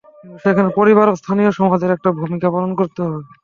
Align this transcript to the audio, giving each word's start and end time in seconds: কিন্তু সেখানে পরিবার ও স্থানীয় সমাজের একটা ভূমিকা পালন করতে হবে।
কিন্তু 0.15 0.37
সেখানে 0.45 0.69
পরিবার 0.79 1.07
ও 1.09 1.19
স্থানীয় 1.21 1.51
সমাজের 1.59 1.93
একটা 1.93 2.09
ভূমিকা 2.19 2.47
পালন 2.53 2.71
করতে 2.79 2.99
হবে। 3.05 3.19